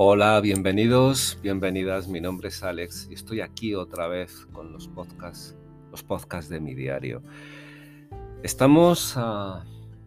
Hola, 0.00 0.40
bienvenidos, 0.40 1.40
bienvenidas. 1.42 2.06
Mi 2.06 2.20
nombre 2.20 2.50
es 2.50 2.62
Alex 2.62 3.08
y 3.10 3.14
estoy 3.14 3.40
aquí 3.40 3.74
otra 3.74 4.06
vez 4.06 4.46
con 4.52 4.72
los 4.72 4.86
podcasts, 4.86 5.56
los 5.90 6.04
podcasts 6.04 6.48
de 6.48 6.60
mi 6.60 6.76
diario. 6.76 7.20
Estamos 8.44 9.14
a, 9.16 9.64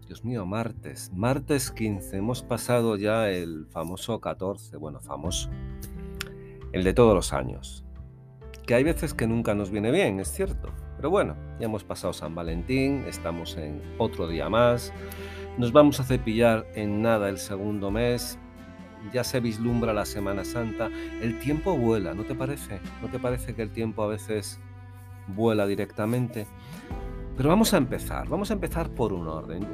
Dios 0.07 0.23
mío, 0.23 0.45
martes, 0.45 1.11
martes 1.13 1.71
15. 1.71 2.15
Hemos 2.15 2.41
pasado 2.41 2.95
ya 2.95 3.29
el 3.31 3.67
famoso 3.69 4.21
14, 4.21 4.77
bueno, 4.77 5.01
famoso, 5.01 5.49
el 6.71 6.85
de 6.85 6.93
todos 6.93 7.13
los 7.13 7.33
años. 7.33 7.83
Que 8.65 8.75
hay 8.75 8.85
veces 8.85 9.13
que 9.13 9.27
nunca 9.27 9.55
nos 9.55 9.71
viene 9.71 9.91
bien, 9.91 10.21
es 10.21 10.31
cierto. 10.31 10.69
Pero 10.95 11.09
bueno, 11.09 11.35
ya 11.59 11.65
hemos 11.65 11.83
pasado 11.83 12.13
San 12.13 12.33
Valentín, 12.33 13.03
estamos 13.09 13.57
en 13.57 13.81
otro 13.97 14.29
día 14.29 14.47
más. 14.47 14.93
Nos 15.57 15.73
vamos 15.73 15.99
a 15.99 16.05
cepillar 16.05 16.65
en 16.75 17.01
nada 17.01 17.27
el 17.27 17.37
segundo 17.37 17.91
mes 17.91 18.39
ya 19.13 19.23
se 19.23 19.39
vislumbra 19.39 19.93
la 19.93 20.05
Semana 20.05 20.43
Santa, 20.43 20.89
el 21.21 21.39
tiempo 21.39 21.75
vuela, 21.77 22.13
¿no 22.13 22.23
te 22.23 22.35
parece? 22.35 22.79
¿No 23.01 23.07
te 23.09 23.19
parece 23.19 23.53
que 23.55 23.61
el 23.61 23.71
tiempo 23.71 24.03
a 24.03 24.07
veces 24.07 24.59
vuela 25.27 25.65
directamente? 25.67 26.47
Pero 27.37 27.49
vamos 27.49 27.73
a 27.73 27.77
empezar, 27.77 28.27
vamos 28.27 28.51
a 28.51 28.53
empezar 28.53 28.89
por 28.89 29.13
un 29.13 29.27
orden. 29.27 29.65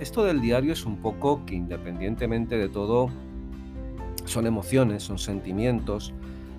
Esto 0.00 0.24
del 0.24 0.40
diario 0.40 0.72
es 0.72 0.84
un 0.84 0.98
poco 0.98 1.44
que 1.46 1.54
independientemente 1.54 2.56
de 2.58 2.68
todo, 2.68 3.10
son 4.26 4.46
emociones, 4.46 5.02
son 5.02 5.18
sentimientos, 5.18 6.12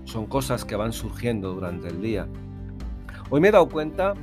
son 0.05 0.26
cosas 0.26 0.66
que 0.66 0.76
van 0.76 0.94
surgiendo 0.94 1.54
durante 1.54 1.90
el 1.90 2.02
día. 2.02 2.27
Hoy 3.30 3.41
me 3.41 3.49
he 3.49 3.52
dado 3.52 3.70
cuenta, 3.70 4.13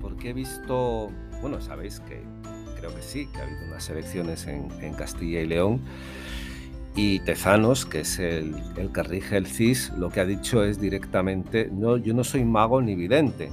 porque 0.00 0.30
he 0.30 0.32
visto, 0.32 1.10
bueno, 1.40 1.60
sabéis 1.60 2.00
que 2.00 2.22
creo 2.78 2.94
que 2.94 3.02
sí, 3.02 3.26
que 3.26 3.38
ha 3.38 3.42
habido 3.42 3.66
unas 3.66 3.88
elecciones 3.90 4.46
en, 4.46 4.68
en 4.80 4.94
Castilla 4.94 5.40
y 5.40 5.46
León, 5.46 5.80
y 6.96 7.20
Tezanos, 7.20 7.86
que 7.86 8.00
es 8.00 8.18
el, 8.18 8.54
que 8.92 9.02
rige 9.02 9.36
el 9.36 9.46
CIS, 9.46 9.92
lo 9.96 10.10
que 10.10 10.20
ha 10.20 10.24
dicho 10.24 10.64
es 10.64 10.80
directamente, 10.80 11.68
no, 11.72 11.96
yo 11.96 12.14
no 12.14 12.24
soy 12.24 12.44
mago 12.44 12.82
ni 12.82 12.96
vidente, 12.96 13.50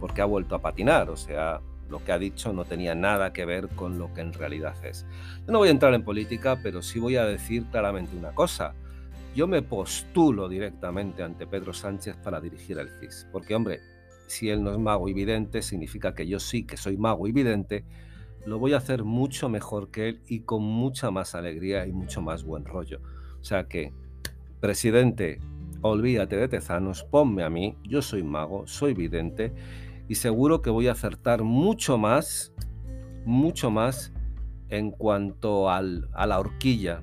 porque 0.00 0.20
ha 0.20 0.24
vuelto 0.24 0.56
a 0.56 0.62
patinar, 0.62 1.08
o 1.08 1.16
sea, 1.16 1.60
lo 1.88 2.02
que 2.04 2.12
ha 2.12 2.18
dicho 2.18 2.52
no 2.52 2.64
tenía 2.64 2.94
nada 2.94 3.32
que 3.32 3.44
ver 3.44 3.68
con 3.68 3.98
lo 3.98 4.12
que 4.12 4.22
en 4.22 4.32
realidad 4.32 4.74
es. 4.84 5.06
Yo 5.46 5.52
no 5.52 5.58
voy 5.58 5.68
a 5.68 5.72
entrar 5.72 5.94
en 5.94 6.04
política, 6.04 6.58
pero 6.62 6.82
sí 6.82 6.98
voy 6.98 7.16
a 7.16 7.24
decir 7.24 7.64
claramente 7.70 8.16
una 8.16 8.32
cosa. 8.32 8.74
Yo 9.34 9.46
me 9.46 9.62
postulo 9.62 10.48
directamente 10.48 11.22
ante 11.22 11.46
Pedro 11.46 11.72
Sánchez 11.72 12.16
para 12.16 12.40
dirigir 12.40 12.78
el 12.78 12.90
CIS, 12.98 13.28
porque 13.30 13.54
hombre, 13.54 13.80
si 14.26 14.50
él 14.50 14.64
no 14.64 14.72
es 14.72 14.78
mago 14.78 15.08
y 15.08 15.12
vidente, 15.12 15.62
significa 15.62 16.14
que 16.14 16.26
yo 16.26 16.40
sí 16.40 16.64
que 16.64 16.76
soy 16.76 16.96
mago 16.96 17.28
y 17.28 17.32
vidente, 17.32 17.84
lo 18.44 18.58
voy 18.58 18.74
a 18.74 18.78
hacer 18.78 19.04
mucho 19.04 19.48
mejor 19.48 19.90
que 19.90 20.08
él 20.08 20.22
y 20.26 20.40
con 20.40 20.62
mucha 20.62 21.10
más 21.10 21.34
alegría 21.34 21.86
y 21.86 21.92
mucho 21.92 22.22
más 22.22 22.44
buen 22.44 22.64
rollo. 22.64 23.00
O 23.40 23.44
sea 23.44 23.68
que, 23.68 23.92
presidente, 24.60 25.40
olvídate 25.80 26.36
de 26.36 26.48
Tezanos, 26.48 27.04
ponme 27.04 27.44
a 27.44 27.50
mí, 27.50 27.76
yo 27.84 28.02
soy 28.02 28.22
mago, 28.22 28.66
soy 28.66 28.94
vidente 28.94 29.52
y 30.08 30.16
seguro 30.16 30.62
que 30.62 30.70
voy 30.70 30.88
a 30.88 30.92
acertar 30.92 31.42
mucho 31.42 31.98
más, 31.98 32.52
mucho 33.24 33.70
más 33.70 34.12
en 34.68 34.90
cuanto 34.90 35.70
al, 35.70 36.08
a 36.12 36.26
la 36.26 36.40
horquilla 36.40 37.02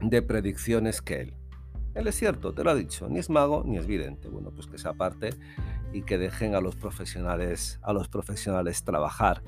de 0.00 0.22
predicciones 0.22 1.02
que 1.02 1.20
él. 1.20 1.34
Él 1.94 2.06
es 2.06 2.14
cierto, 2.14 2.52
te 2.52 2.62
lo 2.62 2.70
ha 2.70 2.74
dicho, 2.74 3.08
ni 3.08 3.18
es 3.18 3.30
mago 3.30 3.62
ni 3.66 3.76
es 3.76 3.86
vidente. 3.86 4.28
Bueno, 4.28 4.50
pues 4.50 4.66
que 4.66 4.78
se 4.78 4.88
aparte 4.88 5.30
y 5.92 6.02
que 6.02 6.18
dejen 6.18 6.54
a 6.54 6.60
los 6.60 6.76
profesionales, 6.76 7.80
a 7.82 7.92
los 7.92 8.08
profesionales 8.08 8.84
trabajar. 8.84 9.42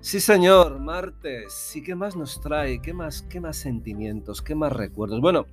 Sí, 0.00 0.20
señor, 0.20 0.78
martes. 0.78 1.74
¿Y 1.74 1.82
qué 1.82 1.96
más 1.96 2.14
nos 2.14 2.40
trae? 2.40 2.80
¿Qué 2.80 2.94
más, 2.94 3.22
qué 3.22 3.40
más 3.40 3.56
sentimientos? 3.56 4.40
¿Qué 4.40 4.54
más 4.54 4.72
recuerdos? 4.72 5.20
Bueno, 5.20 5.46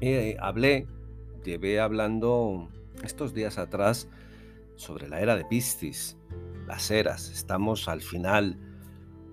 eh, 0.00 0.36
hablé, 0.38 0.86
llevé 1.44 1.80
hablando 1.80 2.68
estos 3.02 3.34
días 3.34 3.58
atrás 3.58 4.08
sobre 4.76 5.08
la 5.08 5.20
era 5.20 5.36
de 5.36 5.44
Piscis, 5.44 6.16
las 6.68 6.92
eras. 6.92 7.28
Estamos 7.30 7.88
al 7.88 8.02
final, 8.02 8.56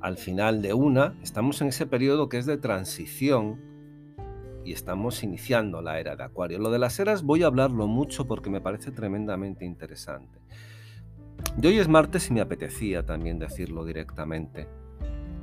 al 0.02 0.18
final 0.18 0.64
de 0.64 0.74
una, 0.74 1.16
estamos 1.22 1.62
en 1.62 1.68
ese 1.68 1.86
periodo 1.86 2.30
que 2.30 2.40
es 2.40 2.48
de 2.48 2.58
transición 2.58 3.62
y 4.66 4.74
estamos 4.74 5.22
iniciando 5.22 5.82
la 5.84 6.00
era 6.00 6.16
de 6.16 6.24
Acuario. 6.24 6.58
Lo 6.58 6.72
de 6.72 6.80
las 6.80 7.00
eras 7.00 7.22
voy 7.22 7.44
a 7.44 7.48
hablarlo 7.48 7.86
mucho 7.86 8.26
porque 8.26 8.50
me 8.50 8.62
parece 8.62 8.92
tremendamente 8.92 9.64
interesante. 9.64 10.40
Y 11.62 11.68
hoy 11.68 11.80
es 11.80 11.88
martes 11.88 12.30
y 12.30 12.34
me 12.34 12.42
apetecía 12.42 13.06
también 13.06 13.40
decirlo 13.40 13.86
directamente. 13.86 14.68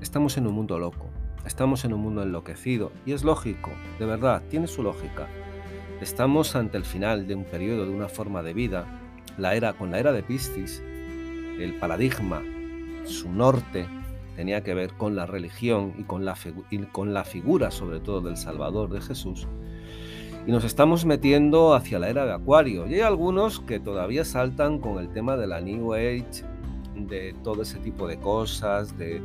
Estamos 0.00 0.36
en 0.36 0.46
un 0.46 0.54
mundo 0.54 0.78
loco, 0.78 1.08
estamos 1.46 1.84
en 1.84 1.92
un 1.92 2.00
mundo 2.00 2.22
enloquecido 2.22 2.92
y 3.06 3.12
es 3.12 3.22
lógico, 3.22 3.70
de 3.98 4.06
verdad, 4.06 4.42
tiene 4.50 4.66
su 4.66 4.82
lógica. 4.82 5.28
Estamos 6.00 6.56
ante 6.56 6.78
el 6.78 6.84
final 6.84 7.26
de 7.26 7.34
un 7.34 7.44
periodo 7.44 7.84
de 7.86 7.92
una 7.92 8.08
forma 8.08 8.42
de 8.42 8.54
vida, 8.54 8.86
la 9.38 9.54
era 9.54 9.74
con 9.74 9.90
la 9.90 9.98
era 9.98 10.12
de 10.12 10.22
Piscis, 10.22 10.82
el 11.58 11.78
paradigma, 11.78 12.42
su 13.04 13.30
norte 13.30 13.86
tenía 14.36 14.62
que 14.62 14.74
ver 14.74 14.94
con 14.94 15.14
la 15.16 15.26
religión 15.26 15.94
y 15.98 16.04
con 16.04 16.24
la, 16.24 16.34
y 16.70 16.78
con 16.78 17.12
la 17.12 17.24
figura 17.24 17.70
sobre 17.70 18.00
todo 18.00 18.20
del 18.22 18.36
Salvador 18.36 18.90
de 18.90 19.00
Jesús 19.00 19.46
y 20.46 20.52
nos 20.52 20.64
estamos 20.64 21.04
metiendo 21.04 21.74
hacia 21.74 21.98
la 21.98 22.08
era 22.08 22.24
de 22.24 22.32
Acuario. 22.32 22.86
Y 22.86 22.94
hay 22.94 23.00
algunos 23.00 23.60
que 23.60 23.78
todavía 23.78 24.24
saltan 24.24 24.78
con 24.78 24.98
el 24.98 25.12
tema 25.12 25.36
de 25.36 25.46
la 25.46 25.60
New 25.60 25.94
Age, 25.94 26.44
de 26.94 27.34
todo 27.42 27.62
ese 27.62 27.78
tipo 27.78 28.08
de 28.08 28.18
cosas, 28.18 28.96
de 28.96 29.22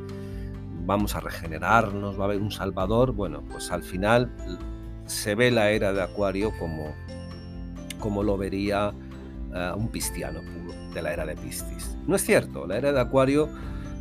vamos 0.85 1.15
a 1.15 1.19
regenerarnos, 1.19 2.19
va 2.19 2.23
a 2.23 2.25
haber 2.25 2.41
un 2.41 2.51
Salvador. 2.51 3.13
Bueno, 3.13 3.43
pues 3.49 3.71
al 3.71 3.81
final 3.81 4.29
se 5.05 5.35
ve 5.35 5.51
la 5.51 5.71
era 5.71 5.93
de 5.93 6.01
Acuario 6.01 6.51
como, 6.59 6.93
como 7.99 8.23
lo 8.23 8.37
vería 8.37 8.91
eh, 9.53 9.71
un 9.75 9.87
pistiano 9.89 10.41
de 10.93 11.01
la 11.01 11.13
era 11.13 11.25
de 11.25 11.35
Piscis. 11.35 11.97
No 12.07 12.15
es 12.15 12.23
cierto, 12.23 12.67
la 12.67 12.77
era 12.77 12.91
de 12.91 12.99
Acuario 12.99 13.49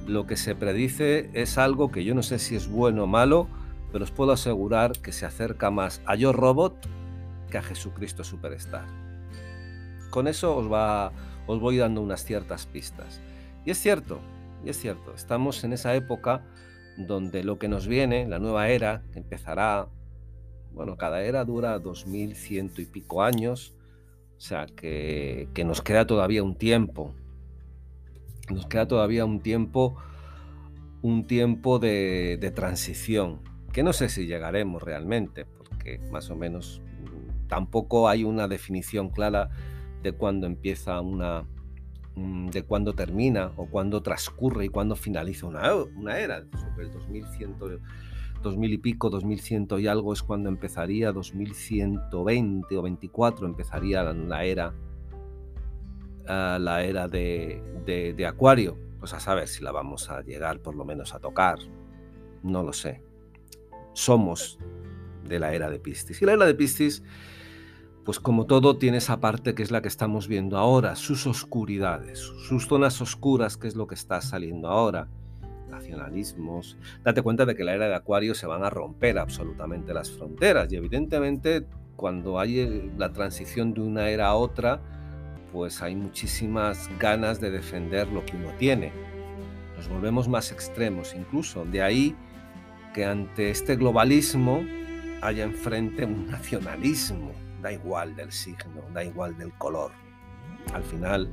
lo 0.07 0.27
que 0.27 0.37
se 0.37 0.55
predice 0.55 1.31
es 1.33 1.57
algo 1.57 1.91
que 1.91 2.05
yo 2.05 2.15
no 2.15 2.23
sé 2.23 2.39
si 2.39 2.57
es 2.57 2.69
bueno 2.69 3.05
o 3.05 3.07
malo, 3.07 3.49
pero 3.91 4.05
os 4.05 4.11
puedo 4.11 4.33
asegurar 4.33 4.93
que 4.93 5.13
se 5.13 5.25
acerca 5.25 5.71
más 5.71 6.03
a 6.05 6.15
Yo 6.15 6.33
Robot 6.33 6.75
a 7.59 7.63
Jesucristo 7.63 8.25
Superstar. 8.25 8.87
Con 10.11 10.29
eso 10.29 10.57
os, 10.57 10.71
va, 10.71 11.13
os 11.47 11.61
voy 11.61 11.77
dando 11.77 12.01
unas 12.01 12.25
ciertas 12.25 12.67
pistas. 12.67 13.21
Y 13.65 13.71
es 13.71 13.79
cierto, 13.79 14.21
y 14.65 14.71
es 14.71 14.79
cierto, 14.79 15.15
estamos 15.15 15.65
en 15.65 15.73
esa 15.73 15.95
época 15.95 16.45
donde 16.97 17.43
lo 17.43 17.59
que 17.59 17.69
nos 17.69 17.87
viene, 17.89 18.27
la 18.29 18.39
nueva 18.39 18.69
era, 18.69 19.03
que 19.13 19.19
empezará, 19.19 19.89
bueno, 20.73 20.97
cada 20.97 21.23
era 21.23 21.45
dura 21.45 21.79
dos 21.79 22.07
mil 22.07 22.37
ciento 22.37 22.81
y 22.81 22.87
pico 22.87 23.23
años, 23.23 23.75
o 24.37 24.41
sea 24.41 24.67
que, 24.67 25.49
nos 25.65 25.83
queda 25.83 26.07
todavía 26.07 26.43
un 26.43 26.57
tiempo, 26.57 27.15
nos 28.51 28.67
queda 28.67 28.87
todavía 28.87 29.25
un 29.25 29.41
tiempo, 29.41 29.97
un 31.03 31.27
tiempo 31.27 31.79
de 31.79 32.53
transición, 32.55 33.41
que 33.73 33.83
no 33.83 33.93
sé 33.93 34.09
si 34.09 34.27
llegaremos 34.27 34.83
realmente, 34.83 35.47
porque 35.47 35.99
más 36.13 36.31
o 36.31 36.37
menos 36.37 36.81
tampoco 37.49 38.09
hay 38.09 38.25
una 38.25 38.49
definición 38.49 39.11
clara 39.11 39.51
de 40.03 40.13
cuándo 40.13 40.47
empieza 40.47 41.01
una, 41.01 41.45
mm, 42.15 42.49
de 42.49 42.63
cuándo 42.63 42.93
termina 42.93 43.53
o 43.57 43.67
cuándo 43.67 44.03
transcurre 44.03 44.67
y 44.67 44.69
cuándo 44.69 44.97
finaliza 44.97 45.47
una, 45.47 46.19
era. 46.19 46.45
El 46.79 46.91
2100, 46.91 47.57
2000 48.43 48.73
y 48.73 48.79
pico, 48.79 49.11
2100 49.11 49.81
y 49.81 49.87
algo 49.87 50.13
es 50.13 50.23
cuando 50.23 50.49
empezaría, 50.49 51.13
2120 51.13 52.77
o 52.77 52.83
24 52.83 53.47
empezaría 53.47 54.03
la, 54.03 54.45
era, 54.45 54.75
ah, 56.29 56.59
la 56.61 56.85
era 56.85 57.09
de, 57.09 57.63
de 57.87 58.27
Acuario. 58.27 58.77
Pues 58.99 59.13
a 59.13 59.21
saber 59.21 59.49
si 59.49 59.63
la 59.63 59.71
vamos 59.71 60.09
a 60.09 60.23
llegar 60.23 60.61
por 60.61 60.75
lo 60.75 60.85
menos 60.85 61.15
a 61.15 61.19
tocar. 61.19 61.59
No 62.43 62.63
lo 62.63 62.73
sé. 62.73 63.03
Somos 63.93 64.59
de 65.27 65.39
la 65.39 65.55
era 65.55 65.71
de 65.71 65.79
Piscis. 65.79 66.21
Y 66.23 66.27
la 66.27 66.35
era 66.35 66.47
de 66.47 66.55
Piscis 66.55 67.03
pues 68.05 68.21
como 68.21 68.45
todo 68.47 68.77
tiene 68.77 68.99
esa 68.99 69.19
parte 69.21 69.55
que 69.55 69.63
es 69.63 69.71
la 69.71 69.81
que 69.81 69.89
estamos 69.89 70.29
viendo 70.29 70.59
ahora, 70.59 70.95
sus 70.95 71.27
oscuridades, 71.27 72.19
sus 72.19 72.67
zonas 72.67 73.01
oscuras, 73.01 73.57
que 73.57 73.67
es 73.67 73.77
lo 73.77 73.87
que 73.87 73.95
está 73.95 74.21
saliendo 74.21 74.69
ahora, 74.69 75.09
nacionalismos. 75.71 76.77
Date 77.03 77.23
cuenta 77.23 77.47
de 77.47 77.57
que 77.57 77.65
la 77.65 77.75
era 77.75 77.89
de 77.89 77.95
Acuario 77.95 78.35
se 78.35 78.47
van 78.47 78.63
a 78.63 78.71
romper 78.71 79.19
absolutamente 79.19 79.95
las 79.95 80.11
fronteras 80.11 80.71
y 80.71 80.77
evidentemente 80.77 81.67
cuando 81.97 82.39
hay 82.39 82.93
la 82.99 83.13
transición 83.13 83.73
de 83.73 83.81
una 83.81 84.11
era 84.11 84.29
a 84.29 84.35
otra, 84.35 84.81
pues 85.53 85.81
hay 85.81 85.97
muchísimas 85.97 86.91
ganas 86.99 87.41
de 87.41 87.51
defender 87.51 88.09
lo 88.09 88.25
que 88.27 88.37
uno 88.37 88.51
tiene. 88.59 88.93
Nos 89.77 89.89
volvemos 89.89 90.29
más 90.29 90.53
extremos 90.53 91.15
incluso. 91.15 91.65
De 91.65 91.81
ahí 91.81 92.15
que 92.93 93.05
ante 93.07 93.51
este 93.51 93.77
globalismo 93.77 94.63
haya 95.25 95.45
enfrente 95.45 96.05
un 96.05 96.27
nacionalismo 96.27 97.33
da 97.63 97.73
igual 97.73 98.15
del 98.15 98.31
signo, 98.31 98.83
da 98.93 99.03
igual 99.03 99.37
del 99.39 99.53
color. 99.55 99.91
Al 100.75 100.83
final 100.83 101.31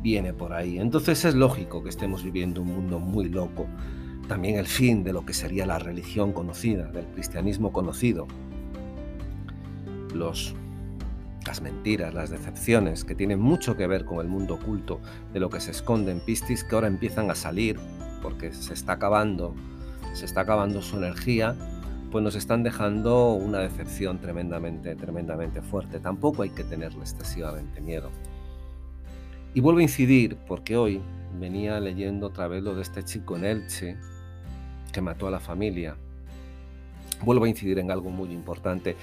viene 0.00 0.32
por 0.32 0.52
ahí. 0.52 0.78
Entonces 0.78 1.24
es 1.24 1.34
lógico 1.34 1.82
que 1.82 1.88
estemos 1.88 2.22
viviendo 2.22 2.62
un 2.62 2.68
mundo 2.68 3.00
muy 3.00 3.28
loco. 3.28 3.66
También 4.28 4.58
el 4.58 4.66
fin 4.66 5.02
de 5.02 5.12
lo 5.12 5.26
que 5.26 5.34
sería 5.34 5.66
la 5.66 5.80
religión 5.80 6.32
conocida, 6.32 6.86
del 6.92 7.06
cristianismo 7.06 7.72
conocido. 7.72 8.28
los, 10.14 10.54
las 11.44 11.60
mentiras, 11.60 12.14
las 12.14 12.30
decepciones, 12.30 13.04
que 13.04 13.16
tienen 13.16 13.40
mucho 13.40 13.76
que 13.76 13.88
ver 13.88 14.04
con 14.04 14.20
el 14.20 14.28
mundo 14.28 14.54
oculto 14.54 15.00
de 15.32 15.40
lo 15.40 15.50
que 15.50 15.58
se 15.58 15.72
esconde 15.72 16.12
en 16.12 16.20
Piscis, 16.20 16.62
que 16.62 16.76
ahora 16.76 16.86
empiezan 16.86 17.28
a 17.32 17.34
salir 17.34 17.76
porque 18.22 18.52
se 18.52 18.72
está 18.72 18.92
acabando, 18.92 19.56
se 20.12 20.24
está 20.24 20.42
acabando 20.42 20.80
su 20.80 20.96
energía, 20.96 21.56
pues 22.14 22.22
nos 22.22 22.36
están 22.36 22.62
dejando 22.62 23.32
una 23.32 23.58
decepción 23.58 24.20
tremendamente, 24.20 24.94
tremendamente 24.94 25.60
fuerte. 25.60 25.98
Tampoco 25.98 26.44
hay 26.44 26.50
que 26.50 26.62
tenerle 26.62 27.00
excesivamente 27.00 27.80
miedo. 27.80 28.08
Y 29.52 29.60
vuelvo 29.60 29.80
a 29.80 29.82
incidir, 29.82 30.36
porque 30.46 30.76
hoy 30.76 31.02
venía 31.40 31.80
leyendo 31.80 32.28
otra 32.28 32.46
vez 32.46 32.62
lo 32.62 32.76
de 32.76 32.82
este 32.82 33.02
chico 33.02 33.36
en 33.36 33.44
Elche 33.44 33.96
que 34.92 35.00
mató 35.00 35.26
a 35.26 35.32
la 35.32 35.40
familia. 35.40 35.96
Vuelvo 37.24 37.46
a 37.46 37.48
incidir 37.48 37.80
en 37.80 37.90
algo 37.90 38.10
muy 38.10 38.30
importante. 38.30 38.94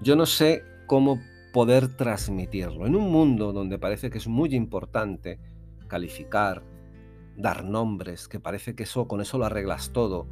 Yo 0.00 0.16
no 0.16 0.24
sé 0.24 0.64
cómo 0.86 1.20
poder 1.52 1.94
transmitirlo. 1.94 2.86
En 2.86 2.96
un 2.96 3.12
mundo 3.12 3.52
donde 3.52 3.78
parece 3.78 4.08
que 4.08 4.16
es 4.16 4.26
muy 4.26 4.54
importante 4.54 5.38
calificar, 5.86 6.62
dar 7.36 7.62
nombres, 7.62 8.26
que 8.26 8.40
parece 8.40 8.74
que 8.74 8.84
eso 8.84 9.06
con 9.06 9.20
eso 9.20 9.36
lo 9.36 9.44
arreglas 9.44 9.92
todo, 9.92 10.26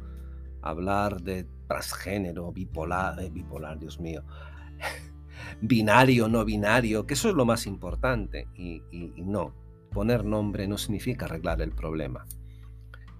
hablar 0.63 1.21
de 1.21 1.45
transgénero, 1.73 2.51
bipolar, 2.51 3.19
eh, 3.19 3.29
bipolar, 3.29 3.79
Dios 3.79 3.99
mío, 3.99 4.23
binario, 5.61 6.27
no 6.27 6.45
binario, 6.45 7.05
que 7.05 7.15
eso 7.15 7.29
es 7.29 7.35
lo 7.35 7.45
más 7.45 7.65
importante. 7.65 8.47
y 8.55 8.81
no, 9.17 9.53
poner 9.91 10.25
nombre 10.25 10.67
no 10.67 10.77
significa 10.77 11.25
arreglar 11.25 11.61
el 11.61 11.71
problema. 11.71 12.25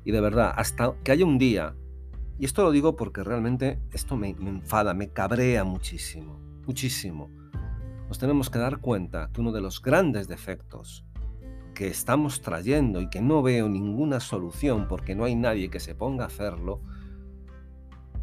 Y 0.03 0.11
de 0.11 0.21
verdad, 0.21 0.53
hasta 0.55 0.95
que 1.03 1.13
haya 1.13 1.25
un 1.25 1.37
día, 1.37 1.75
y 2.39 2.45
esto 2.45 2.63
lo 2.63 2.71
digo 2.71 2.95
porque 2.95 3.23
realmente 3.23 3.79
esto 3.91 4.17
me, 4.17 4.29
enfada, 4.29 4.93
me 4.93 5.09
cabrea 5.09 5.63
muchísimo, 5.63 6.39
muchísimo. 6.65 7.29
Nos 8.07 8.19
tenemos 8.19 8.49
que 8.49 8.59
dar 8.59 8.79
cuenta 8.79 9.29
que 9.33 9.41
uno 9.41 9.51
de 9.51 9.61
los 9.61 9.81
grandes 9.81 10.27
defectos 10.27 11.05
que 11.73 11.87
estamos 11.87 12.41
trayendo 12.41 13.01
y 13.01 13.09
que 13.09 13.21
no 13.21 13.41
veo 13.41 13.69
ninguna 13.69 14.19
solución 14.19 14.87
porque 14.87 15.15
no 15.15 15.23
hay 15.23 15.35
nadie 15.35 15.69
que 15.69 15.79
se 15.79 15.95
ponga 15.95 16.25
a 16.25 16.27
hacerlo, 16.27 16.81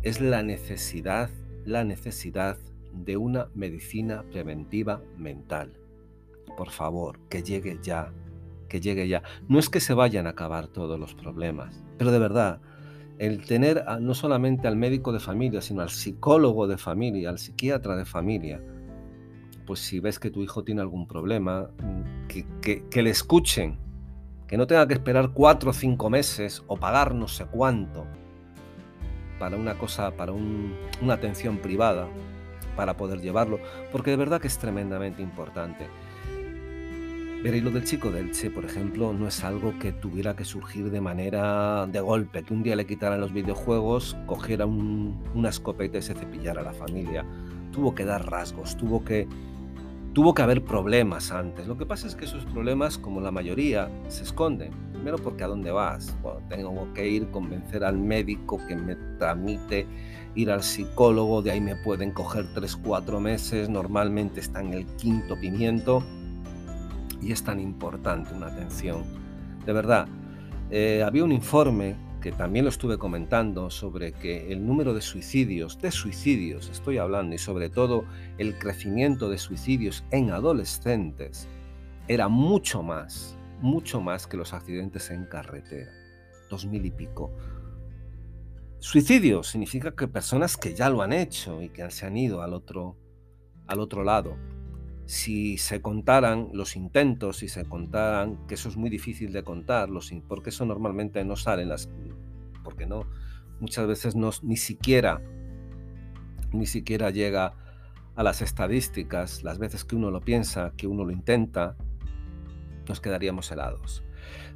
es 0.03 0.21
la 0.21 0.43
necesidad, 0.43 1.29
la 1.65 1.85
necesidad 1.85 2.57
de 2.93 3.17
una 3.19 3.49
medicina 3.55 4.25
preventiva 4.31 5.03
mental. 5.19 5.75
Por 6.57 6.71
favor, 6.71 7.19
que 7.29 7.43
llegue 7.43 7.79
ya, 7.83 8.13
que 8.69 8.81
llegue 8.81 9.09
ya. 9.09 9.23
No 9.49 9.59
es 9.59 9.69
que 9.69 9.81
se 9.81 9.93
vayan 9.93 10.27
a 10.27 10.31
acabar 10.31 10.69
todos 10.69 10.99
los 10.99 11.15
problemas, 11.15 11.85
pero 11.99 12.11
de 12.11 12.19
verdad, 12.19 12.61
el 13.19 13.45
tener 13.45 13.85
no 14.01 14.15
solamente 14.15 14.67
al 14.67 14.77
médico 14.77 15.13
de 15.13 15.21
familia, 15.21 15.61
sino 15.61 15.83
al 15.83 15.91
psicólogo 15.91 16.67
de 16.67 16.79
familia, 16.79 17.29
al 17.29 17.39
psiquiatra 17.39 17.95
de 17.95 18.07
familia, 18.07 18.63
pues 19.67 19.81
si 19.81 20.01
ves 20.01 20.19
que 20.19 20.31
tu 20.31 20.43
hijo 20.43 20.65
tiene 20.65 20.81
algún 20.81 21.07
problema, 21.07 21.71
mm, 21.79 22.27
que, 22.27 22.87
que, 22.89 23.03
le 23.03 23.11
escuchen, 23.11 23.79
que 24.49 24.57
no 24.57 24.67
tenga 24.67 24.89
que 24.89 24.95
esperar 24.95 25.33
cuatro 25.35 25.71
o 25.71 25.75
cinco 25.75 26.09
meses 26.09 26.65
o 26.67 26.79
pagar 26.79 27.15
no 27.15 27.29
sé 27.29 27.45
cuánto 27.45 28.07
para 29.41 29.57
una 29.57 29.77
cosa, 29.77 30.13
para 30.13 30.33
una 30.33 31.15
atención 31.15 31.57
privada, 31.57 32.07
para 32.77 32.97
poder 32.97 33.21
llevarlo, 33.21 33.59
porque 33.91 34.11
de 34.11 34.17
verdad 34.17 34.41
que 34.41 34.47
es 34.47 34.59
tremendamente 34.59 35.23
importante. 35.23 35.87
Y 37.43 37.61
lo 37.63 37.71
del 37.71 37.85
chico 37.85 38.11
del 38.11 38.33
Che, 38.33 38.51
por 38.51 38.67
ejemplo, 38.67 39.15
no 39.15 39.27
es 39.27 39.43
algo 39.45 39.73
que 39.79 39.93
tuviera 39.93 40.37
que 40.37 40.45
surgir 40.45 40.91
de 40.91 41.01
manera 41.01 41.87
de 41.87 41.99
golpe, 42.01 42.43
que 42.43 42.53
un 42.53 42.63
día 42.63 42.77
le 42.77 42.85
quitaran 42.85 43.19
los 43.19 43.33
videojuegos, 43.33 44.15
cogiera 44.27 44.67
una 44.67 45.49
escopeta 45.49 45.97
y 45.97 46.03
se 46.03 46.15
cepillara 46.15 46.61
a 46.61 46.65
la 46.65 46.75
familia. 46.75 47.25
Tuvo 47.73 47.95
que 47.95 48.05
dar 48.05 48.31
rasgos, 48.31 48.77
tuvo 48.77 49.05
que, 49.05 49.27
tuvo 50.13 50.35
que 50.35 50.43
haber 50.43 50.63
problemas 50.63 51.33
antes. 51.33 51.67
Lo 51.67 51.79
que 51.79 51.87
pasa 51.87 52.07
es 52.07 52.15
que 52.15 52.27
esos 52.27 52.45
problemas, 52.45 52.99
como 52.99 53.23
la 53.23 53.31
mayoría, 53.31 53.89
se 54.09 54.23
esconden. 54.23 54.90
Primero 55.01 55.17
porque 55.17 55.45
a 55.45 55.47
dónde 55.47 55.71
vas. 55.71 56.15
Bueno, 56.21 56.41
tengo 56.51 56.93
que 56.93 57.09
ir, 57.09 57.31
convencer 57.31 57.85
al 57.85 57.97
médico 57.97 58.61
que 58.69 58.77
me 58.77 58.97
tramite, 59.19 59.87
ir 60.35 60.51
al 60.51 60.63
psicólogo, 60.63 61.41
de 61.41 61.53
ahí 61.53 61.61
me 61.63 61.75
pueden 61.75 62.13
coger 62.13 62.53
3, 62.53 62.77
4 62.77 63.19
meses, 63.19 63.71
normalmente 63.71 64.41
está 64.41 64.61
en 64.61 64.75
el 64.75 64.85
quinto 64.97 65.41
pimiento 65.41 66.05
y 67.23 67.33
es 67.33 67.43
tan 67.43 67.61
importante 67.61 68.35
una 68.35 68.49
atención. 68.49 69.05
De 69.65 69.73
verdad, 69.73 70.07
eh, 70.71 71.03
había 71.03 71.25
un 71.25 71.33
informe 71.33 71.97
que 72.21 72.33
también 72.33 72.67
lo 72.67 72.69
estuve 72.69 72.99
comentando 72.99 73.71
sobre 73.71 74.13
que 74.13 74.53
el 74.53 74.67
número 74.67 74.93
de 74.93 75.01
suicidios, 75.01 75.81
de 75.81 75.93
suicidios 75.93 76.69
estoy 76.69 76.99
hablando, 76.99 77.35
y 77.35 77.39
sobre 77.39 77.71
todo 77.71 78.05
el 78.37 78.59
crecimiento 78.59 79.31
de 79.31 79.39
suicidios 79.39 80.05
en 80.11 80.31
adolescentes, 80.31 81.49
era 82.07 82.29
mucho 82.29 82.83
más, 82.83 83.39
mucho 83.61 84.01
más 84.01 84.27
que 84.27 84.37
los 84.37 84.53
accidentes 84.53 85.11
en 85.11 85.27
carretera, 85.27 85.93
dos 86.49 86.67
mil 86.67 86.85
y 86.85 86.91
pico. 86.91 87.31
Suicidio 88.79 89.43
significa 89.43 89.95
que 89.95 90.09
personas 90.09 90.57
que 90.57 90.75
ya 90.75 90.89
lo 90.89 91.03
han 91.03 91.13
hecho 91.13 91.61
y 91.63 91.69
que 91.69 91.91
se 91.91 92.07
han 92.07 92.17
ido 92.17 92.43
al 92.43 92.55
otro, 92.55 92.97
al 93.67 93.79
otro 93.79 94.05
lado. 94.05 94.37
Si 95.05 95.59
se 95.59 95.83
contaran 95.83 96.49
los 96.53 96.77
intentos, 96.77 97.39
si 97.39 97.49
se 97.49 97.65
contaran, 97.65 98.47
que 98.47 98.55
eso 98.55 98.69
es 98.69 98.77
muy 98.77 98.89
difícil 98.89 99.33
de 99.33 99.43
contar, 99.43 99.91
porque 100.27 100.51
eso 100.51 100.65
normalmente 100.65 101.23
no 101.25 101.37
sale 101.37 101.63
en 101.63 101.69
las, 101.69 101.91
porque 102.65 102.87
no, 102.87 103.05
muchas 103.61 103.87
veces 103.87 104.17
no, 104.17 104.31
ni 104.43 104.57
siquiera, 104.57 105.21
ni 106.53 106.67
siquiera 106.67 107.11
llega 107.11 107.55
a 108.15 108.23
las 108.23 108.41
estadísticas, 108.41 109.43
las 109.43 109.59
veces 109.59 109.85
que 109.85 109.97
uno 109.97 110.11
lo 110.11 110.21
piensa, 110.21 110.73
que 110.77 110.87
uno 110.87 111.05
lo 111.05 111.11
intenta, 111.11 111.77
nos 112.89 113.01
quedaríamos 113.01 113.51
helados. 113.51 114.05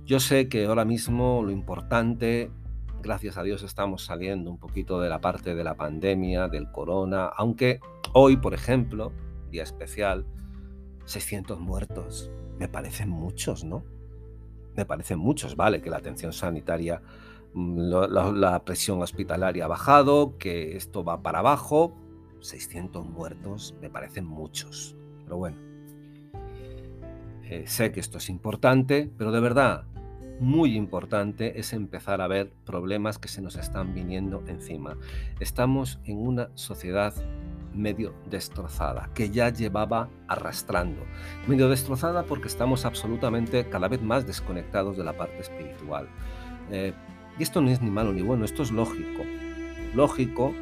Yo 0.05 0.21
sé 0.21 0.49
que 0.49 0.67
ahora 0.67 0.85
mismo 0.85 1.43
lo 1.43 1.51
importante, 1.51 2.51
gracias 3.03 3.39
a 3.39 3.43
Dios 3.43 3.63
estamos 3.63 4.05
saliendo 4.05 4.51
un 4.51 4.59
poquito 4.59 5.01
de 5.01 5.09
la 5.09 5.21
parte 5.21 5.55
de 5.55 5.65
la 5.65 5.75
pandemia, 5.75 6.49
del 6.49 6.71
corona, 6.71 7.27
aunque 7.27 7.81
hoy, 8.13 8.37
por 8.37 8.55
ejemplo, 8.55 9.13
día 9.51 9.63
especial, 9.63 10.27
600 11.05 11.61
muertos. 11.61 12.31
Me 12.59 12.69
parecen 12.69 13.09
muchos, 13.09 13.65
¿no? 13.65 13.85
Me 14.77 14.85
parecen 14.85 15.19
muchos, 15.19 15.57
vale, 15.57 15.81
que 15.81 15.91
la 15.91 15.99
atención 15.99 16.33
sanitaria, 16.33 17.03
mm, 17.55 17.79
la, 17.79 18.65
presión 18.65 19.01
hospitalaria 19.01 19.65
ha 19.65 19.69
bajado, 19.69 20.37
que 20.39 20.77
esto 20.77 21.05
va 21.05 21.23
para 21.23 21.41
abajo. 21.41 21.95
600 22.41 23.07
muertos 23.07 23.75
me 23.81 23.89
parecen 23.89 24.27
muchos. 24.27 24.97
Pero 25.25 25.39
bueno, 25.39 25.57
eh, 27.49 27.65
sé 27.67 27.93
que 27.93 28.01
esto 28.01 28.19
es 28.19 28.29
importante, 28.29 29.11
pero 29.17 29.33
de 29.33 29.41
verdad, 29.41 29.85
muy 30.41 30.77
importante 30.77 31.59
es 31.61 31.73
empezar 31.73 32.21
a 32.21 32.27
ver 32.27 32.53
problemas 32.65 33.19
que 33.19 33.29
se 33.29 33.41
nos 33.41 33.57
están 33.57 33.95
viniendo 33.95 34.43
encima. 34.47 34.97
Estamos 35.41 36.01
en 36.05 36.19
una 36.19 36.51
sociedad 36.55 37.15
medio 37.75 38.15
destrozada, 38.31 39.11
que 39.15 39.31
ya 39.31 39.51
llevaba 39.51 40.09
arrastrando. 40.29 41.03
Medio 41.47 41.69
destrozada 41.69 42.25
porque 42.25 42.49
estamos 42.49 42.85
absolutamente 42.85 43.69
cada 43.69 43.89
vez 43.89 44.03
más 44.03 44.27
desconectados 44.27 44.97
de 44.97 45.05
la 45.05 45.17
parte 45.17 45.41
espiritual. 45.41 46.09
Eh, 46.71 46.93
y 47.39 47.43
esto 47.43 47.61
no 47.61 47.71
es 47.71 47.83
ni 47.83 47.91
malo 47.91 48.13
ni 48.13 48.23
bueno, 48.23 48.45
esto 48.45 48.63
es 48.63 48.71
lógico. 48.71 49.23
Lógico, 49.95 50.55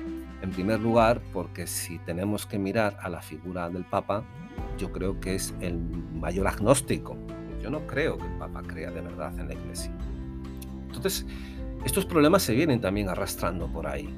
en 0.43 0.51
primer 0.51 0.81
lugar, 0.81 1.21
porque 1.33 1.67
si 1.67 1.99
tenemos 2.01 2.47
que 2.47 2.59
mirar 2.59 2.97
a 3.01 3.09
la 3.09 3.23
figura 3.23 3.71
del 3.71 3.85
Papa, 3.85 4.25
yo 4.79 4.93
creo 4.93 5.21
que 5.21 5.35
es 5.35 5.55
el 5.61 5.79
mayor 5.79 6.47
agnóstico. 6.49 7.17
Yo 7.63 7.71
no 7.71 7.87
creo 7.87 8.19
que 8.19 8.27
el 8.27 8.33
Papa 8.39 8.63
crea 8.63 8.91
de 8.91 9.01
verdad 9.01 9.39
en 9.39 9.49
la 9.49 9.55
Iglesia. 9.55 9.93
Entonces, 10.87 11.27
estos 11.85 12.05
problemas 12.05 12.43
se 12.43 12.55
vienen 12.55 12.81
también 12.81 13.09
arrastrando 13.09 13.67
por 13.69 13.87
ahí. 13.87 14.09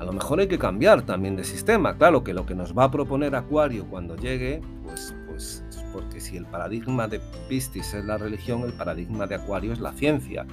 A 0.00 0.04
lo 0.04 0.12
mejor 0.12 0.38
hay 0.40 0.46
que 0.46 0.58
cambiar 0.58 1.02
también 1.02 1.36
de 1.36 1.44
sistema. 1.44 1.96
Claro 1.96 2.22
que 2.22 2.32
lo 2.32 2.46
que 2.46 2.54
nos 2.54 2.76
va 2.76 2.84
a 2.84 2.90
proponer 2.90 3.34
Acuario 3.34 3.86
cuando 3.86 4.16
llegue, 4.16 4.60
pues, 4.84 5.14
pues 5.26 5.64
porque 5.92 6.20
si 6.20 6.36
el 6.36 6.46
paradigma 6.46 7.08
de 7.08 7.20
Piscis 7.48 7.94
es 7.94 8.04
la 8.04 8.16
religión, 8.16 8.62
el 8.62 8.72
paradigma 8.72 9.26
de 9.26 9.34
Acuario 9.34 9.72
es 9.72 9.80
la 9.80 9.92
ciencia. 9.92 10.46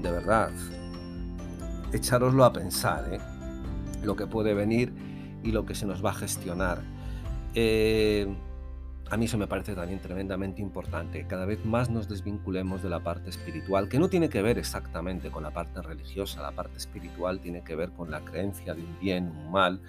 De 0.00 0.10
verdad, 0.10 0.50
echároslo 1.92 2.44
a 2.44 2.52
pensar, 2.52 3.12
¿eh? 3.12 3.18
lo 4.04 4.16
que 4.16 4.26
puede 4.26 4.54
venir 4.54 4.92
y 5.42 5.52
lo 5.52 5.66
que 5.66 5.74
se 5.74 5.86
nos 5.86 6.04
va 6.04 6.10
a 6.10 6.14
gestionar. 6.14 6.82
Eh, 7.54 8.26
a 9.12 9.18
mí 9.18 9.26
eso 9.26 9.36
me 9.36 9.46
parece 9.46 9.74
también 9.74 10.00
tremendamente 10.00 10.62
importante, 10.62 11.26
cada 11.26 11.44
vez 11.44 11.62
más 11.66 11.90
nos 11.90 12.08
desvinculemos 12.08 12.82
de 12.82 12.88
la 12.88 13.00
parte 13.00 13.28
espiritual, 13.28 13.90
que 13.90 13.98
no 13.98 14.08
tiene 14.08 14.30
que 14.30 14.40
ver 14.40 14.56
exactamente 14.56 15.30
con 15.30 15.42
la 15.42 15.50
parte 15.50 15.82
religiosa, 15.82 16.40
la 16.40 16.52
parte 16.52 16.78
espiritual 16.78 17.38
tiene 17.40 17.62
que 17.62 17.76
ver 17.76 17.90
con 17.90 18.10
la 18.10 18.24
creencia 18.24 18.72
de 18.72 18.80
un 18.80 18.98
bien, 19.00 19.28
un 19.28 19.52
mal, 19.52 19.82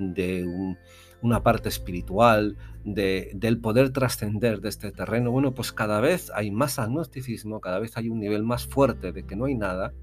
de 0.00 0.76
una 1.22 1.44
parte 1.44 1.68
espiritual, 1.68 2.56
de, 2.84 3.30
del 3.36 3.60
poder 3.60 3.92
trascender 3.92 4.60
de 4.60 4.70
este 4.70 4.90
terreno. 4.90 5.30
Bueno, 5.30 5.54
pues 5.54 5.72
cada 5.72 6.00
vez 6.00 6.32
hay 6.34 6.50
más 6.50 6.80
agnosticismo, 6.80 7.60
cada 7.60 7.78
vez 7.78 7.96
hay 7.96 8.08
un 8.08 8.18
nivel 8.18 8.42
más 8.42 8.66
fuerte 8.66 9.12
de 9.12 9.24
que 9.24 9.36
no 9.36 9.44
hay 9.44 9.54
nada 9.54 9.94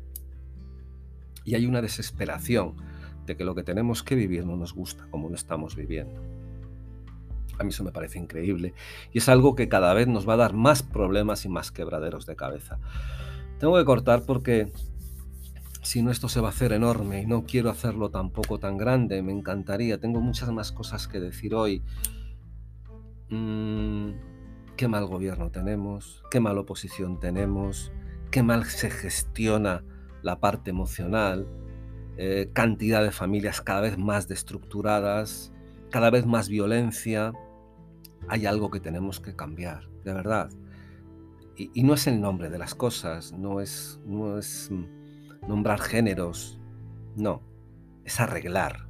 y 1.43 1.55
hay 1.55 1.65
una 1.65 1.81
desesperación 1.81 2.77
de 3.25 3.35
que 3.35 3.43
lo 3.43 3.53
que 3.53 3.63
tenemos 3.63 4.01
que 4.01 4.15
vivir 4.15 4.45
no 4.45 4.55
nos 4.55 4.73
gusta 4.73 5.07
como 5.11 5.27
lo 5.27 5.35
estamos 5.35 5.75
viviendo. 5.75 6.40
A 7.61 7.63
mí 7.63 7.69
eso 7.69 7.83
me 7.83 7.91
parece 7.91 8.17
increíble 8.17 8.73
y 9.13 9.19
es 9.19 9.29
algo 9.29 9.55
que 9.55 9.69
cada 9.69 9.93
vez 9.93 10.07
nos 10.07 10.27
va 10.27 10.33
a 10.33 10.37
dar 10.37 10.53
más 10.53 10.81
problemas 10.81 11.45
y 11.45 11.49
más 11.49 11.71
quebraderos 11.71 12.25
de 12.25 12.35
cabeza. 12.35 12.79
Tengo 13.59 13.77
que 13.77 13.85
cortar 13.85 14.23
porque 14.25 14.71
si 15.83 16.01
no 16.01 16.09
esto 16.09 16.27
se 16.27 16.41
va 16.41 16.47
a 16.47 16.51
hacer 16.51 16.73
enorme 16.73 17.21
y 17.21 17.27
no 17.27 17.45
quiero 17.45 17.69
hacerlo 17.69 18.09
tampoco 18.09 18.57
tan 18.57 18.77
grande, 18.77 19.21
me 19.21 19.31
encantaría, 19.31 19.99
tengo 19.99 20.21
muchas 20.21 20.49
más 20.51 20.71
cosas 20.71 21.07
que 21.07 21.19
decir 21.19 21.53
hoy. 21.53 21.83
Mm, 23.29 24.13
qué 24.75 24.87
mal 24.87 25.05
gobierno 25.05 25.51
tenemos, 25.51 26.23
qué 26.31 26.39
mala 26.39 26.61
oposición 26.61 27.19
tenemos, 27.19 27.91
qué 28.31 28.41
mal 28.41 28.65
se 28.65 28.89
gestiona 28.89 29.83
la 30.23 30.39
parte 30.39 30.71
emocional, 30.71 31.47
eh, 32.17 32.49
cantidad 32.53 33.03
de 33.03 33.11
familias 33.11 33.61
cada 33.61 33.81
vez 33.81 33.99
más 33.99 34.27
destructuradas, 34.27 35.53
cada 35.91 36.09
vez 36.09 36.25
más 36.25 36.49
violencia. 36.49 37.33
Hay 38.31 38.45
algo 38.45 38.71
que 38.71 38.79
tenemos 38.79 39.19
que 39.19 39.35
cambiar, 39.35 39.89
de 40.05 40.13
verdad. 40.13 40.49
Y, 41.57 41.83
no 41.83 41.95
es 41.95 42.07
el 42.07 42.21
nombre 42.21 42.49
de 42.49 42.57
las 42.57 42.75
cosas, 42.75 43.33
no 43.33 43.59
es, 43.59 43.99
no 44.05 44.37
es 44.37 44.69
mm, 44.71 45.49
nombrar 45.49 45.81
géneros. 45.81 46.57
No, 47.17 47.41
es 48.05 48.21
arreglar. 48.21 48.87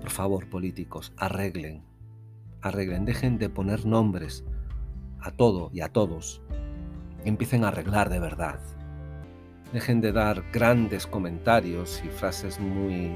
Por 0.00 0.08
favor, 0.08 0.48
políticos, 0.48 1.12
arreglen. 1.18 1.84
Arreglen, 2.62 3.04
dejen 3.04 3.36
de 3.36 3.50
poner 3.50 3.84
nombres 3.84 4.42
a 5.20 5.32
todo 5.32 5.68
y 5.74 5.82
a 5.82 5.90
todos. 5.90 6.40
Y 7.26 7.28
empiecen 7.28 7.62
a 7.62 7.68
arreglar 7.68 8.08
de 8.08 8.20
verdad. 8.20 8.58
Dejen 9.74 10.00
de 10.00 10.12
dar 10.12 10.42
grandes 10.50 11.06
comentarios 11.06 12.02
y 12.06 12.08
frases 12.08 12.58
muy, 12.58 13.12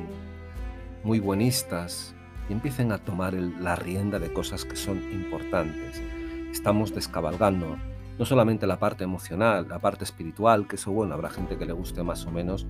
muy 1.03 1.19
buenistas 1.19 2.15
y 2.51 2.53
empiecen 2.53 2.91
a 2.91 2.99
tomar 2.99 3.33
la 3.33 3.77
rienda 3.77 4.19
de 4.19 4.33
cosas 4.33 4.65
que 4.65 4.75
son 4.75 4.99
importantes. 5.13 6.03
Estamos 6.51 6.93
descabalgando 6.93 7.77
no 8.19 8.27
solamente 8.27 8.67
la 8.67 8.79
parte 8.79 9.05
emocional, 9.05 9.67
la 9.69 9.79
parte 9.79 10.05
espiritual, 10.05 10.67
que 10.67 10.77
eso 10.77 10.91
bueno, 10.91 11.15
habrá 11.15 11.31
gente 11.31 11.57
que 11.57 11.65
le 11.65 11.73
guste 11.73 12.03
más 12.03 12.27
o 12.27 12.33
menos, 12.33 12.67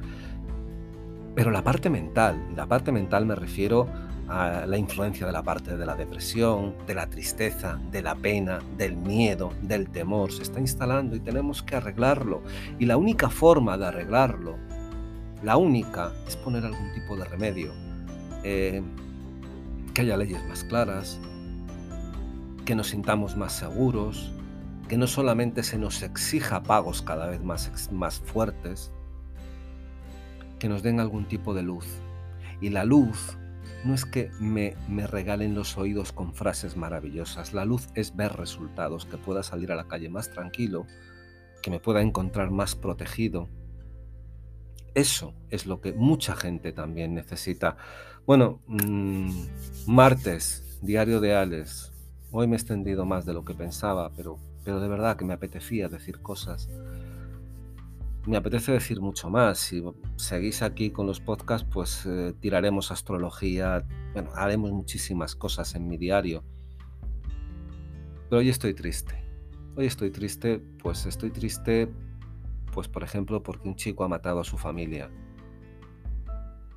pero 1.34 1.50
la 1.50 1.64
parte 1.64 1.88
mental, 1.88 2.46
y 2.52 2.54
la 2.54 2.66
parte 2.66 2.92
mental 2.92 3.24
me 3.24 3.34
refiero 3.34 3.88
a 4.28 4.66
la 4.66 4.76
influencia 4.76 5.26
de 5.26 5.32
la 5.32 5.42
parte 5.42 5.76
de 5.76 5.86
la 5.86 5.96
depresión, 5.96 6.74
de 6.86 6.94
la 6.94 7.08
tristeza, 7.08 7.80
de 7.90 8.02
la 8.02 8.14
pena, 8.14 8.60
del 8.76 8.96
miedo, 8.96 9.52
del 9.62 9.88
temor, 9.88 10.30
se 10.30 10.42
está 10.42 10.60
instalando 10.60 11.16
y 11.16 11.20
tenemos 11.20 11.62
que 11.62 11.76
arreglarlo. 11.76 12.42
Y 12.78 12.86
la 12.86 12.96
única 12.96 13.28
forma 13.28 13.76
de 13.78 13.86
arreglarlo, 13.86 14.56
la 15.42 15.56
única, 15.56 16.12
es 16.28 16.36
poner 16.36 16.64
algún 16.64 16.92
tipo 16.92 17.16
de 17.16 17.24
remedio. 17.24 17.72
Eh, 18.44 18.82
que 20.00 20.06
haya 20.06 20.16
leyes 20.16 20.42
más 20.48 20.64
claras, 20.64 21.20
que 22.64 22.74
nos 22.74 22.88
sintamos 22.88 23.36
más 23.36 23.52
seguros, 23.52 24.32
que 24.88 24.96
no 24.96 25.06
solamente 25.06 25.62
se 25.62 25.76
nos 25.76 26.02
exija 26.02 26.62
pagos 26.62 27.02
cada 27.02 27.26
vez 27.26 27.42
más, 27.42 27.92
más 27.92 28.18
fuertes, 28.18 28.92
que 30.58 30.70
nos 30.70 30.82
den 30.82 31.00
algún 31.00 31.26
tipo 31.28 31.52
de 31.52 31.64
luz. 31.64 31.84
Y 32.62 32.70
la 32.70 32.86
luz 32.86 33.36
no 33.84 33.92
es 33.92 34.06
que 34.06 34.30
me, 34.40 34.74
me, 34.88 35.06
regalen 35.06 35.54
los 35.54 35.76
oídos 35.76 36.12
con 36.12 36.32
frases 36.32 36.78
maravillosas, 36.78 37.52
la 37.52 37.66
luz 37.66 37.88
es 37.94 38.16
ver 38.16 38.32
resultados, 38.32 39.04
que 39.04 39.18
pueda 39.18 39.42
salir 39.42 39.70
a 39.70 39.76
la 39.76 39.86
calle 39.86 40.08
más 40.08 40.30
tranquilo, 40.30 40.86
que 41.62 41.70
me 41.70 41.78
pueda 41.78 42.00
encontrar 42.00 42.50
más 42.50 42.74
protegido. 42.74 43.50
Eso 44.94 45.34
es 45.50 45.66
lo 45.66 45.80
que 45.80 45.92
mucha 45.92 46.34
gente 46.36 46.72
también 46.72 47.14
necesita. 47.14 47.76
Bueno, 48.26 48.60
mmm, 48.66 49.30
martes, 49.86 50.78
diario 50.82 51.20
de 51.20 51.34
Alex. 51.34 51.92
Hoy 52.32 52.46
me 52.46 52.56
he 52.56 52.58
extendido 52.58 53.04
más 53.04 53.26
de 53.26 53.34
lo 53.34 53.44
que 53.44 53.54
pensaba, 53.54 54.10
pero 54.14 54.38
pero 54.64 54.80
de 54.80 54.88
verdad 54.88 55.16
que 55.16 55.24
me 55.24 55.34
apetecía 55.34 55.88
decir 55.88 56.20
cosas. 56.20 56.68
Me 58.26 58.36
apetece 58.36 58.72
decir 58.72 59.00
mucho 59.00 59.30
más. 59.30 59.58
Si 59.58 59.82
seguís 60.16 60.62
aquí 60.62 60.90
con 60.90 61.06
los 61.06 61.20
podcasts, 61.20 61.66
pues 61.70 62.04
eh, 62.06 62.34
tiraremos 62.38 62.90
astrología, 62.90 63.84
bueno, 64.12 64.30
haremos 64.34 64.70
muchísimas 64.72 65.34
cosas 65.34 65.74
en 65.74 65.88
mi 65.88 65.96
diario. 65.96 66.44
Pero 68.28 68.40
hoy 68.40 68.50
estoy 68.50 68.74
triste. 68.74 69.24
Hoy 69.76 69.86
estoy 69.86 70.10
triste, 70.10 70.62
pues 70.82 71.06
estoy 71.06 71.30
triste, 71.30 71.90
pues 72.70 72.88
por 72.88 73.02
ejemplo, 73.02 73.42
porque 73.42 73.68
un 73.68 73.76
chico 73.76 74.04
ha 74.04 74.08
matado 74.08 74.40
a 74.40 74.44
su 74.44 74.58
familia. 74.58 75.10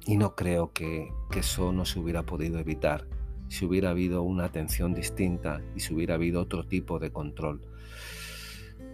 Y 0.05 0.17
no 0.17 0.35
creo 0.35 0.73
que, 0.73 1.11
eso 1.35 1.71
no 1.71 1.85
se 1.85 1.99
hubiera 1.99 2.23
podido 2.23 2.59
evitar 2.59 3.07
si 3.47 3.65
hubiera 3.65 3.91
habido 3.91 4.23
una 4.23 4.45
atención 4.45 4.93
distinta 4.93 5.61
y 5.75 5.79
si 5.79 5.93
hubiera 5.93 6.15
habido 6.15 6.41
otro 6.41 6.65
tipo 6.65 6.99
de 6.99 7.11
control. 7.11 7.61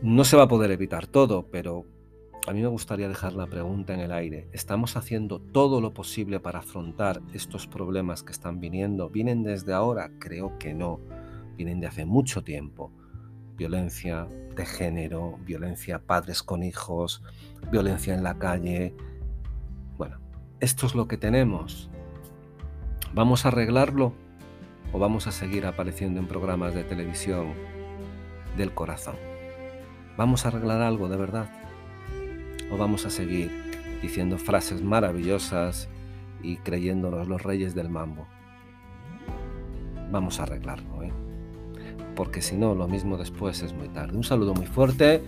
No 0.01 0.23
se 0.23 0.37
va 0.37 0.43
a 0.43 0.47
poder 0.47 0.71
evitar 0.71 1.07
todo, 1.07 1.47
pero 1.49 1.85
a 2.47 2.53
mí 2.53 2.61
me 2.61 2.67
gustaría 2.67 3.07
dejar 3.07 3.33
la 3.33 3.47
pregunta 3.47 3.93
en 3.93 3.99
el 3.99 4.11
aire. 4.11 4.47
¿Estamos 4.53 4.95
haciendo 4.97 5.39
todo 5.39 5.81
lo 5.81 5.93
posible 5.93 6.39
para 6.39 6.59
afrontar 6.59 7.21
estos 7.33 7.67
problemas 7.67 8.23
que 8.23 8.31
están 8.31 8.59
viniendo? 8.59 9.09
¿Vienen 9.09 9.43
desde 9.43 9.73
ahora? 9.73 10.11
Creo 10.19 10.57
que 10.57 10.73
no. 10.73 10.99
Vienen 11.57 11.79
de 11.79 11.87
hace 11.87 12.05
mucho 12.05 12.43
tiempo. 12.43 12.91
Violencia 13.59 14.27
de 14.55 14.65
género, 14.65 15.37
violencia 15.45 15.99
padres 15.99 16.41
con 16.41 16.63
hijos, 16.63 17.21
violencia 17.71 18.15
en 18.15 18.23
la 18.23 18.39
calle. 18.39 18.95
Bueno, 19.99 20.17
esto 20.59 20.87
es 20.87 20.95
lo 20.95 21.07
que 21.07 21.17
tenemos. 21.17 21.91
¿Vamos 23.13 23.45
a 23.45 23.49
arreglarlo? 23.49 24.15
o 24.91 24.99
vamos 24.99 25.27
a 25.27 25.31
seguir 25.31 25.65
apareciendo 25.65 26.19
en 26.19 26.27
programas 26.27 26.73
de 26.73 26.83
televisión 26.83 27.53
del 28.57 28.73
corazón? 28.73 29.15
¿Vamos 30.17 30.45
a 30.45 30.49
arreglar 30.49 30.81
algo 30.81 31.09
de 31.09 31.17
verdad? 31.17 31.49
¿O 32.71 32.77
vamos 32.77 33.05
a 33.05 33.09
seguir 33.09 33.51
diciendo 34.01 34.37
frases 34.37 34.81
maravillosas 34.81 35.89
y 36.41 36.57
creyéndonos 36.57 37.27
los 37.27 37.43
reyes 37.43 37.75
del 37.75 37.89
mambo? 37.89 38.27
Vamos 40.11 40.39
a 40.39 40.43
arreglarlo, 40.43 41.03
¿eh? 41.03 41.28
Porque 42.15 42.41
si 42.41 42.55
no, 42.55 42.75
lo 42.75 42.87
mismo 42.87 43.17
después 43.17 43.61
es 43.61 43.73
muy 43.73 43.89
tarde. 43.89 44.17
Un 44.17 44.23
saludo 44.23 44.53
muy 44.53 44.65
fuerte. 44.65 45.23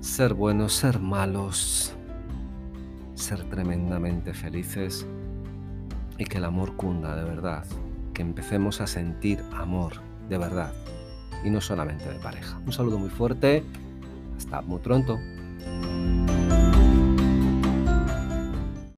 Ser 0.00 0.34
buenos, 0.34 0.74
ser 0.74 1.00
malos, 1.00 1.92
ser 3.14 3.42
tremendamente 3.44 4.32
felices 4.32 5.06
y 6.18 6.24
que 6.24 6.38
el 6.38 6.44
amor 6.44 6.76
cunda 6.76 7.16
de 7.16 7.24
verdad 7.24 7.64
que 8.14 8.22
empecemos 8.22 8.80
a 8.80 8.86
sentir 8.86 9.40
amor 9.52 9.94
de 10.28 10.38
verdad 10.38 10.72
y 11.44 11.50
no 11.50 11.60
solamente 11.60 12.08
de 12.08 12.18
pareja. 12.18 12.58
Un 12.66 12.72
saludo 12.72 12.98
muy 12.98 13.10
fuerte, 13.10 13.64
hasta 14.36 14.60
muy 14.62 14.78
pronto. 14.80 15.18